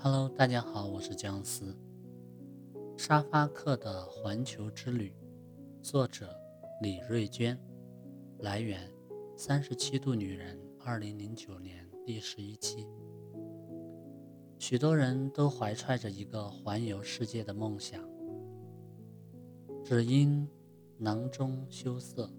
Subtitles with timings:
[0.00, 1.76] Hello，大家好，我是姜思。
[2.96, 5.12] 沙发客的环球之旅，
[5.82, 6.28] 作者
[6.80, 7.58] 李瑞娟，
[8.38, 8.88] 来源
[9.36, 12.86] 三十七度女人，二零零九年第十一期。
[14.58, 18.02] 许多人都怀揣着一个环游世界的梦想，
[19.84, 20.48] 只因
[20.96, 22.30] 囊中羞涩，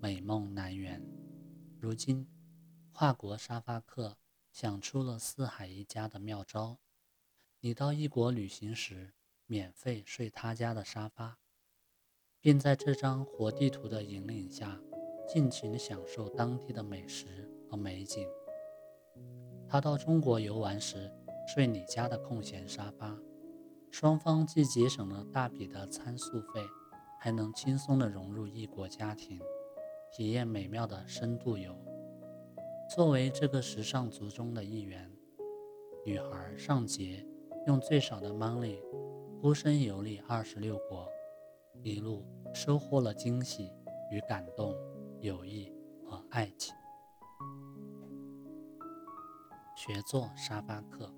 [0.00, 1.02] 美梦难圆。
[1.80, 2.26] 如今，
[2.92, 4.18] 跨国沙发客
[4.52, 6.78] 想出了四海一家的妙招：
[7.60, 9.14] 你到异国旅行时，
[9.46, 11.38] 免费睡他家的沙发，
[12.38, 14.78] 并在这张活地图的引领下，
[15.26, 18.28] 尽情享受当地的美食和美景。
[19.66, 21.10] 他到中国游玩时，
[21.48, 23.18] 睡你家的空闲沙发，
[23.90, 26.62] 双方既节省了大笔的餐宿费，
[27.18, 29.40] 还能轻松地融入异国家庭。
[30.12, 31.74] 体验美妙的深度游。
[32.88, 35.10] 作为这个时尚族中的一员，
[36.04, 37.26] 女孩尚杰
[37.66, 38.78] 用最少的 money，
[39.40, 41.08] 孤身游历二十六国，
[41.82, 43.72] 一路收获了惊喜
[44.10, 44.74] 与感动、
[45.20, 45.72] 友谊
[46.04, 46.74] 和爱情。
[49.74, 51.12] 学做沙发客。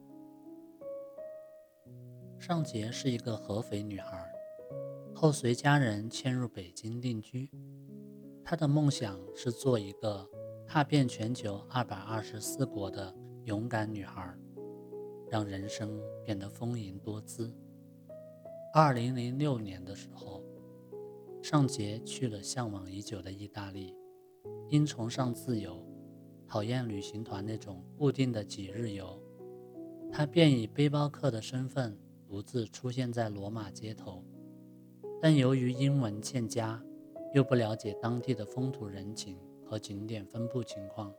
[2.38, 4.32] 尚杰是一个合肥女孩，
[5.14, 7.50] 后随家人迁入北京定居。
[8.44, 10.28] 她的梦想是做一个
[10.66, 14.36] 踏遍全球二百二十四国的勇敢女孩，
[15.30, 17.52] 让人生变得丰盈多姿。
[18.72, 20.42] 二零零六年的时候，
[21.42, 23.94] 尚杰去了向往已久的意大利，
[24.68, 25.86] 因崇尚自由，
[26.46, 29.22] 讨厌旅行团那种固定的几日游，
[30.10, 34.24] 他便以背包客的身份独自出现在罗马街头，
[35.20, 36.82] 但由于英文欠佳。
[37.34, 39.36] 又不了解当地的风土人情
[39.74, 41.12] 和景点分布情况，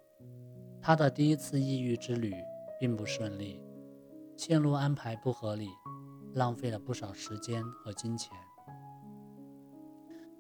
[0.81, 2.33] 他的第一次异域之旅
[2.79, 3.61] 并不顺利，
[4.37, 5.67] 线路安排不合理，
[6.35, 8.31] 浪费了不少时间和金钱。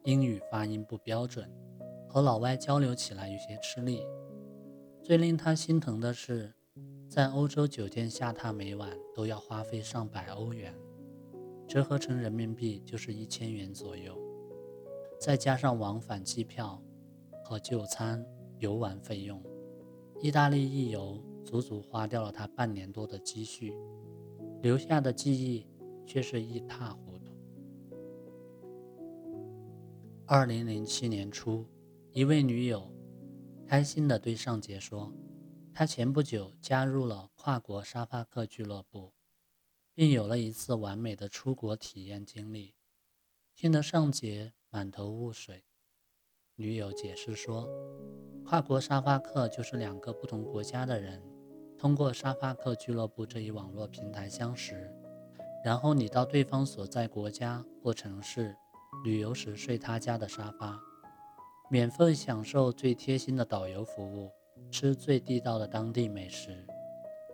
[0.05, 1.51] 英语发音不标准，
[2.07, 4.07] 和老外交流起来有些吃力。
[5.03, 6.53] 最令他心疼的是，
[7.09, 10.73] 在欧洲酒店下榻每晚都要花费上百欧元，
[11.67, 14.17] 折合成人民币就是一千元左右。
[15.19, 16.81] 再加上往返机票
[17.45, 18.25] 和就餐、
[18.57, 19.39] 游玩费用，
[20.19, 23.71] 意大利一游足足花掉了他半年多的积蓄，
[24.63, 25.67] 留下的记忆
[26.07, 27.37] 却是一塌糊涂。
[30.25, 31.63] 二零零七年初，
[32.13, 32.91] 一位女友
[33.67, 35.13] 开心地对尚杰说
[35.71, 39.13] ：“他前不久加入了跨国沙发客俱乐部，
[39.93, 42.73] 并有了一次完美的出国体验经历。”
[43.53, 44.53] 听得尚杰。
[44.71, 45.63] 满头雾水，
[46.57, 47.67] 女友解释说
[48.45, 51.21] ：“跨国沙发客就是两个不同国家的人，
[51.77, 54.89] 通过沙发客俱乐部这一网络平台相识，
[55.65, 58.55] 然后你到对方所在国家或城市
[59.03, 60.79] 旅游时睡他家的沙发，
[61.69, 64.31] 免费享受最贴心的导游服务，
[64.71, 66.65] 吃最地道的当地美食，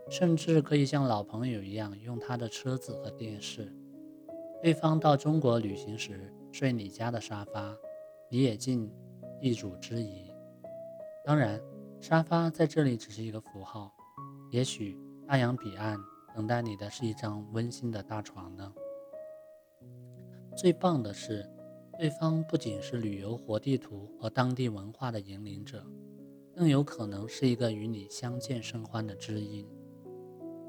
[0.09, 3.71] 甚至可以像老朋友一样用他的车子和电视。
[4.63, 7.73] 对方到中国旅行时。”睡你家的沙发，
[8.29, 8.91] 你也尽
[9.41, 10.31] 地主之谊。
[11.25, 11.59] 当然，
[11.99, 13.91] 沙发在这里只是一个符号，
[14.51, 14.95] 也许
[15.27, 15.97] 大洋彼岸
[16.35, 18.71] 等待你的是一张温馨的大床呢。
[20.55, 21.49] 最棒的是，
[21.97, 25.83] 对方不仅是旅游活地图和当地文化的引领者，
[26.55, 29.67] 更有可能是一个与你相见甚欢的知音。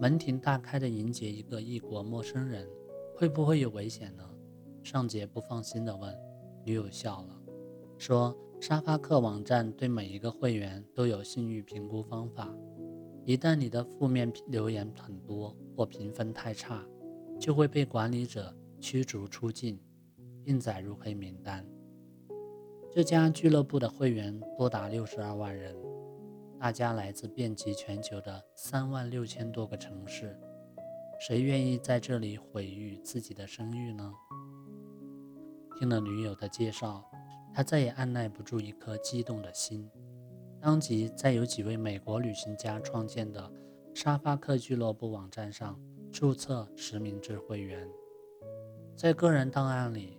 [0.01, 2.67] 门庭大开的迎接一个异国陌生人，
[3.15, 4.25] 会不会有危险呢？
[4.83, 6.13] 尚杰不放心地问，
[6.65, 7.42] 女友笑了，
[8.03, 12.53] 说：“沙发客网站对每一个会员都有信誉评估方法，
[13.25, 16.85] 一旦你的负面留言很多或评分太差，
[17.39, 19.79] 就会被管理者驱逐出境，
[20.43, 21.65] 并载入黑名单。
[22.91, 25.73] 这家俱乐部的会员多达六十二万人，
[26.59, 30.37] 大家来自遍及全球的三万六千多个城市，
[31.21, 34.13] 谁愿意在这里毁誉自己的声誉呢？”
[35.79, 37.05] 听了女友的介绍，
[37.55, 39.91] 他再也按耐不住一颗激动的心，
[40.61, 43.53] 当即在有几位美国旅行家创建的
[43.95, 45.79] 沙发客俱乐部网站上
[46.11, 47.87] 注册实名制会员。
[48.97, 50.19] 在个人档案里，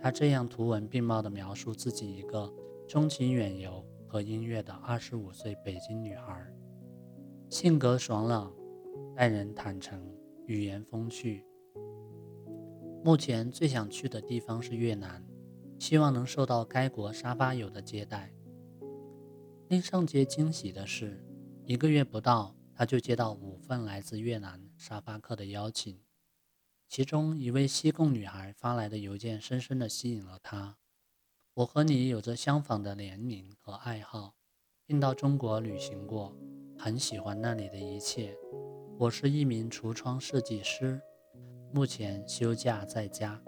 [0.00, 2.52] 他这样图文并茂地描述自己：一个
[2.88, 6.46] 钟情远游和音乐的二十五岁北京女孩，
[7.48, 8.52] 性格爽朗，
[9.14, 10.00] 待人坦诚，
[10.46, 11.44] 语言风趣。
[13.04, 15.24] 目前最想去的地方是越南，
[15.78, 18.32] 希望能受到该国沙发友的接待。
[19.68, 21.24] 令尚杰惊喜的是，
[21.64, 26.00] 一个月不到，他就接到五份来自越南沙发客的邀请，
[26.88, 30.76] 其中一位西贡女孩发来的邮件深深地吸引了他。
[31.54, 34.34] 我和你有着相仿的年龄和爱好，
[34.84, 36.36] 并到中国旅行过，
[36.78, 38.36] 很喜欢那里的一切。
[38.98, 41.00] 我是一名橱窗设计师，
[41.72, 43.42] 目前休假在家，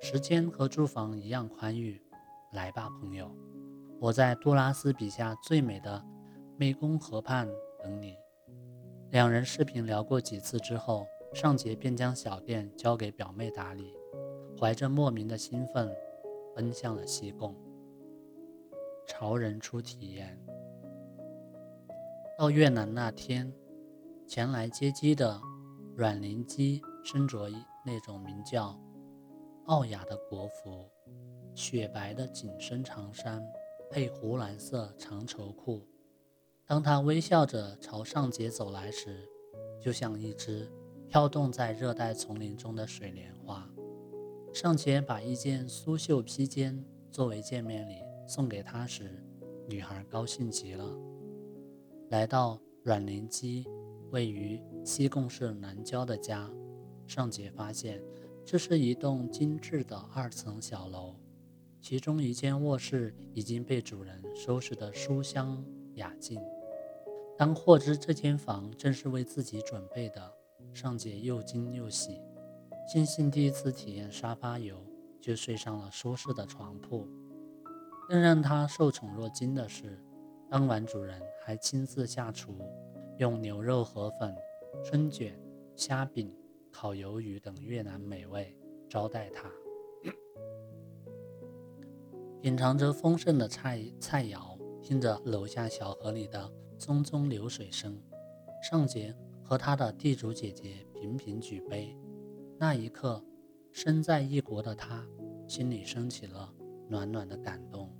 [0.00, 2.00] 时间和住房一样宽裕。
[2.52, 3.30] 来吧，朋友，
[4.00, 6.04] 我在杜拉斯笔下最美的。
[6.58, 7.48] 湄公河畔
[7.82, 8.16] 等你。
[9.10, 13.94] 两人视频聊过几次之后，尚杰便将小店交给表妹打理，
[14.58, 15.94] 怀着莫名的兴奋，
[16.56, 17.54] 奔向了西贡。
[19.06, 20.36] 潮人初体验。
[22.36, 23.52] 到越南那天，
[24.26, 25.40] 前来接机的
[25.94, 27.48] 阮玲基身着
[27.86, 28.76] 那种名叫
[29.68, 30.88] “奥雅”的国服，
[31.54, 33.46] 雪白的紧身长衫
[33.90, 35.86] 配湖蓝色长绸裤。
[36.64, 39.28] 当他微笑着朝上杰走来时，
[39.78, 40.70] 就像一只
[41.06, 43.68] 飘动在热带丛林中的水莲花。
[44.54, 49.22] 上杰把一件苏绣披肩作为见面礼送给她时，
[49.68, 50.96] 女孩高兴极了。
[52.08, 53.66] 来到阮玲基
[54.12, 56.50] 位于西贡市南郊的家，
[57.06, 58.02] 上杰发现
[58.50, 61.14] 这是一栋精致的二层小楼，
[61.82, 65.62] 其中一间卧室已经被主人收拾得书香
[65.96, 66.40] 雅静。
[67.36, 70.32] 当获知这间房正是为自己准备的，
[70.72, 72.22] 尚杰又惊又喜。
[72.90, 74.82] 庆幸第一次体验沙发游，
[75.20, 77.06] 就睡上了舒适的床铺。
[78.08, 80.02] 更让他受宠若惊的是，
[80.48, 82.58] 当晚主人还亲自下厨，
[83.18, 84.34] 用牛肉河粉、
[84.82, 85.38] 春卷、
[85.76, 86.34] 虾饼、
[86.72, 88.56] 烤鱿鱼等越南美味
[88.88, 89.50] 招待他。
[92.40, 96.52] 品尝着丰盛的菜菜肴，听着楼下小河里的。
[96.78, 98.00] 淙淙流水声，
[98.62, 99.12] 尚杰
[99.42, 101.92] 和他的地主姐姐频频举杯。
[102.56, 103.20] 那一刻，
[103.72, 105.04] 身在异国的他
[105.48, 106.54] 心里升起了
[106.88, 107.92] 暖暖的感动，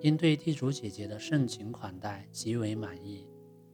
[0.00, 3.28] 因对地主姐姐的盛情款待极为满意。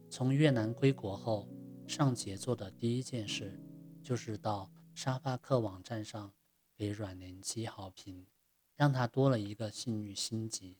[0.09, 1.47] 从越南归国后，
[1.87, 3.57] 尚杰做的第一件事
[4.07, 6.31] 就是到沙发客网站上
[6.77, 8.25] 给阮玲基好评，
[8.73, 10.77] 让她多了一个信誉星级。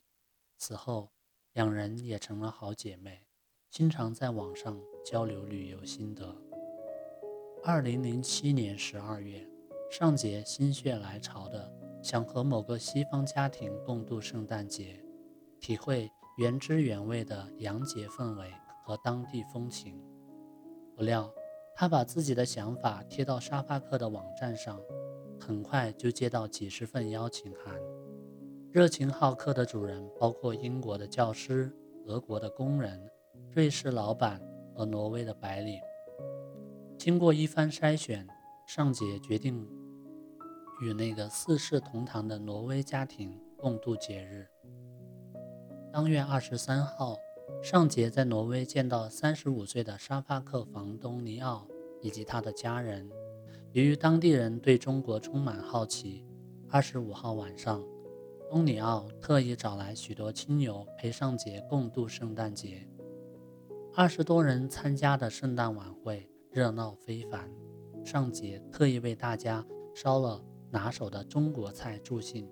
[0.56, 1.12] 此后，
[1.51, 3.25] 两人也成了好姐妹。
[3.69, 6.33] 经常在网上交流旅游心得。
[7.65, 9.45] 二零零七年十二月，
[9.91, 11.69] 尚杰心血来潮的
[12.01, 15.03] 想和某个西方家庭共度圣诞节，
[15.59, 18.53] 体会原汁原味的洋节氛围
[18.85, 20.01] 和当地风情。
[20.95, 21.29] 不料，
[21.79, 24.81] 他把自己的想法贴到沙发客的网站上，
[25.39, 27.79] 很快就接到几十份邀请函。
[28.71, 31.71] 热情好客的主人包括英国的教师、
[32.07, 33.00] 俄国的工人。
[33.51, 34.41] 瑞士老板
[34.74, 35.79] 和挪威的白领，
[36.97, 38.27] 经过一番筛选，
[38.68, 39.68] 尚杰决定
[40.81, 44.47] 与那个四世同堂的挪威家庭共度节日。
[45.91, 47.18] 当月二十三号，
[47.62, 51.68] 尚杰在挪威见到三十五岁的沙发客房东尼奥
[52.02, 53.10] 以及他的家人。
[53.74, 56.26] 由于当地人对中国充满好奇，
[56.70, 57.84] 二十五号晚上，
[58.50, 62.88] 东尼奥特意找来许多亲友陪尚杰共度圣诞节。
[63.94, 67.50] 二十多人参加的圣诞晚会热闹非凡，
[68.06, 72.50] 尚杰特意为大家烧了拿手的中国菜助兴。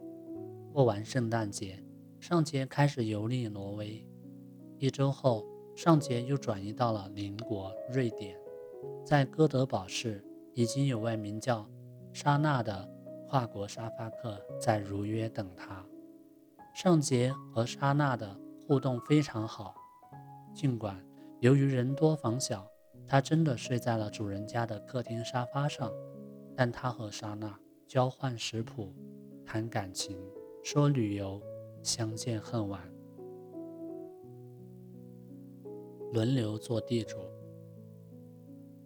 [0.74, 1.82] 过完圣诞节，
[2.20, 4.06] 尚杰开始游历挪威。
[4.78, 8.38] 一周后，尚杰又转移到了邻国瑞典，
[9.04, 11.68] 在哥德堡市已经有位名叫
[12.14, 12.90] 莎娜的
[13.28, 15.86] 跨国沙发客在如约等他。
[16.74, 19.76] 尚杰和莎娜的互动非常好，
[20.54, 21.02] 尽管。
[21.42, 22.66] 由于人多房小，
[23.08, 25.92] 他真的睡在了主人家的客厅沙发上。
[26.58, 28.94] 但他和莎娜交换食谱，
[29.46, 30.18] 谈感情，
[30.64, 31.42] 说旅游，
[31.84, 32.82] 相见恨晚，
[36.16, 37.18] 轮流做地主。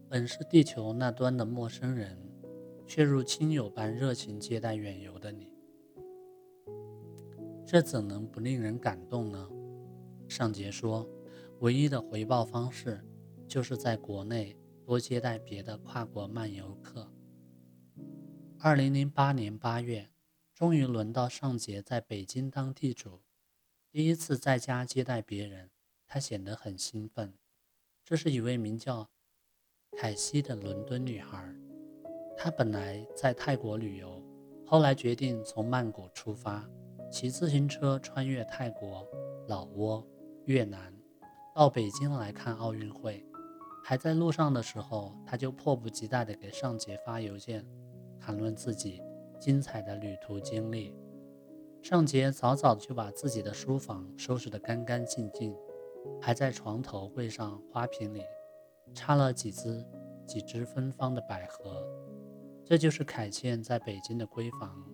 [0.09, 2.17] 本是地球那端的陌生人，
[2.87, 5.53] 却如亲友般热情接待远游的你，
[7.67, 9.47] 这怎能不令人感动呢？
[10.27, 11.07] 尚杰说。
[11.59, 13.05] 唯一的回报方式，
[13.45, 17.11] 就是在国内多接待别的跨国漫游客。
[18.57, 20.09] 二零零八年八月，
[20.55, 23.21] 终于轮到尚杰在北京当地主，
[23.91, 25.69] 第一次在家接待别人，
[26.11, 27.31] 他显得很兴奋。
[28.03, 29.07] 这是一位名叫
[29.95, 31.55] 凯西的伦敦女孩，
[32.35, 34.19] 她本来在泰国旅游，
[34.65, 36.67] 后来决定从曼谷出发，
[37.11, 39.07] 骑自行车穿越泰国、
[39.47, 40.03] 老挝、
[40.45, 40.91] 越南。
[41.53, 43.23] 到北京来看奥运会。
[43.83, 47.63] 还在路上的时候，她就迫不及待地给尚杰发邮件，
[48.19, 48.99] 谈论自己
[49.39, 50.95] 精彩的旅途经历。
[51.83, 55.55] 尚杰早早就把自己的书房收拾得干干净净，
[56.21, 58.21] 还在床头柜上花瓶里
[58.93, 59.85] 插了几枝
[60.25, 61.83] 几枝芬芳的百合。
[62.65, 64.85] 这就是凯茜在北京的闺房。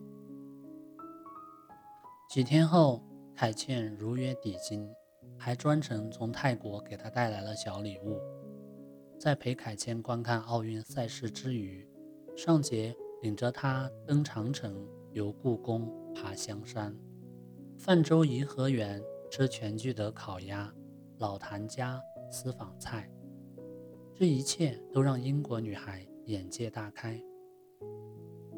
[2.30, 3.04] 几天后，
[3.36, 4.90] 凯茜如约抵京，
[5.38, 8.20] 还专程从泰国给她带来了小礼物。
[9.20, 11.88] 在陪凯茜观看奥运赛事之余，
[12.36, 16.98] 尚杰领着她登长城、游故宫、爬香山、
[17.78, 20.74] 泛舟颐和园、吃全聚德烤鸭、
[21.18, 23.10] 老谭家私房菜，
[24.14, 27.22] 这一切都让英国女孩眼界大开。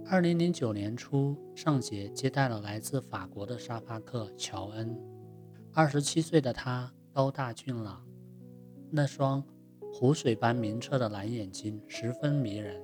[0.05, 4.97] 二零零九年初，尚杰接待了来自法国的沙发客乔恩。
[5.73, 8.05] 二十七岁的他高大俊朗，
[8.91, 9.43] 那双。
[9.93, 12.79] 湖水般明澈的蓝眼睛十分迷人。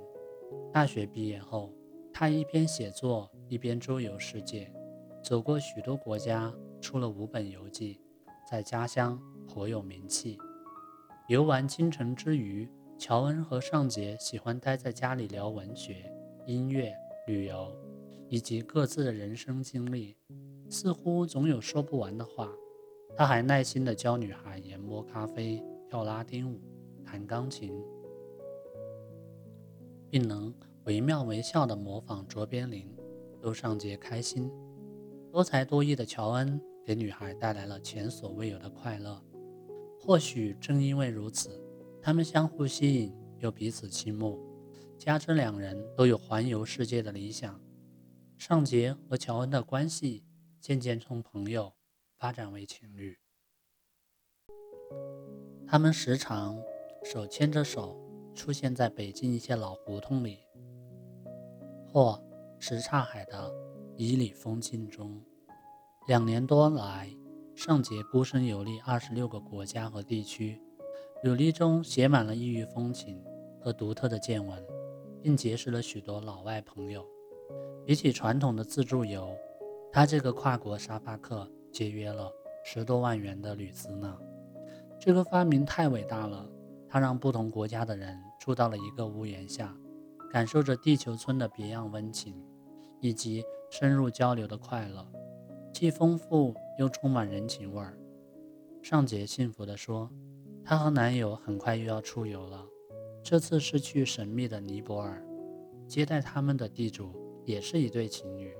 [0.71, 1.71] 大学毕业后，
[2.11, 4.73] 他一边写作一边周游世界，
[5.21, 6.51] 走过许多国家，
[6.81, 8.01] 出了五本游记，
[8.49, 9.21] 在家乡
[9.53, 10.39] 颇有名气。
[11.27, 12.67] 游玩京城之余，
[12.97, 16.11] 乔恩和尚杰喜欢待在家里聊文学、
[16.47, 16.91] 音乐、
[17.27, 17.71] 旅游，
[18.29, 20.17] 以及各自的人生经历，
[20.69, 22.49] 似乎总有说不完的话。
[23.15, 26.59] 他还耐心地教女孩研磨咖啡、跳拉丁舞。
[27.05, 27.71] 弹钢琴，
[30.09, 30.51] 并能
[30.85, 32.91] 惟妙惟肖地模仿卓别林，
[33.39, 34.51] 逗尚杰开心。
[35.31, 39.21] 多才多艺的乔恩给女孩带来了前所未有的快乐。
[40.05, 41.63] 或许正因为如此，
[42.01, 44.37] 他们相互吸引又彼此倾慕，
[44.99, 47.57] 加之两人都有环游世界的理想，
[48.37, 50.25] 尚杰和乔恩的关系
[50.59, 51.71] 渐渐从朋友
[52.17, 53.17] 发展为情侣。
[55.65, 56.61] 他们时常。
[57.05, 57.99] 手牵着手，
[58.33, 60.39] 出现在北京一些老胡同里，
[61.85, 62.17] 或
[62.59, 63.51] 什刹海的
[63.97, 65.21] 旖旎风景中。
[66.07, 67.13] 两年多来，
[67.55, 70.59] 尚杰孤身游历二十六个国家和地区，
[71.23, 73.23] 履历中写满了异域风情
[73.61, 74.61] 和独特的见闻，
[75.21, 77.05] 并结识了许多老外朋友。
[77.85, 79.35] 比起传统的自助游，
[79.91, 82.31] 他这个跨国沙发客节约了
[82.63, 84.17] 十多万元的旅资呢。
[84.99, 86.49] 这个发明太伟大了。
[86.89, 89.75] 它让不同国家的人住到了一个屋檐下，
[90.31, 92.39] 感受着地球村的别样温情，
[92.99, 95.03] 以及深入交流的快乐，
[95.73, 97.97] 既丰富又充满人情味儿。
[98.83, 100.07] 尚杰幸福地说
[100.63, 102.63] ：“她和男友很快又要出游了，
[103.23, 105.25] 这次是去神秘的尼泊尔，
[105.87, 107.11] 接待他们的地主
[107.43, 108.53] 也是一对情侣。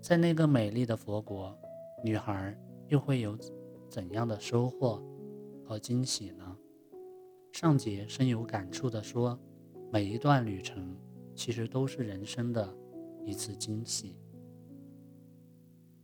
[0.00, 1.56] 在那个美丽的佛国，
[2.02, 3.38] 女孩又会有
[3.88, 5.00] 怎样的收获
[5.64, 6.56] 和惊喜呢？”
[7.52, 9.38] 尚杰深有感触地说
[9.92, 10.96] ：“每一段旅程，
[11.36, 12.76] 其实都是人生的
[13.24, 14.16] 一次惊喜。”